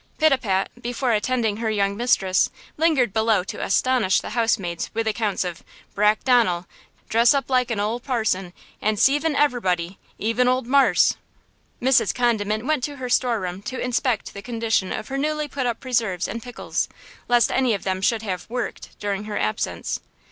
Pitapat, 0.17 0.69
before 0.81 1.11
attending 1.11 1.57
her 1.57 1.69
young 1.69 1.95
mistress, 1.95 2.49
lingered 2.75 3.13
below 3.13 3.43
to 3.43 3.63
astonish 3.63 4.19
the 4.19 4.31
housemaids 4.31 4.89
with 4.95 5.07
accounts 5.07 5.43
of 5.43 5.61
"Brack 5.93 6.23
Donel, 6.23 6.65
dress 7.07 7.35
up 7.35 7.51
like 7.51 7.69
an 7.69 7.79
ole 7.79 7.99
parson, 7.99 8.51
an' 8.81 8.97
'ceiving 8.97 9.35
everybody, 9.35 9.99
even 10.17 10.47
ole 10.47 10.63
Marse!" 10.63 11.17
Mrs. 11.79 12.15
Condiment 12.15 12.65
went 12.65 12.83
to 12.85 12.95
her 12.95 13.09
store 13.09 13.39
room 13.39 13.61
to 13.61 13.79
inspect 13.79 14.33
the 14.33 14.41
condition 14.41 14.91
of 14.91 15.09
her 15.09 15.19
newly 15.19 15.47
put 15.47 15.67
up 15.67 15.79
preserves 15.79 16.27
and 16.27 16.41
pickles, 16.41 16.89
lest 17.27 17.51
any 17.51 17.75
of 17.75 17.83
them 17.83 18.01
should 18.01 18.23
have 18.23 18.49
"worked" 18.49 18.97
during 18.99 19.25
her 19.25 19.37
absence. 19.37 19.99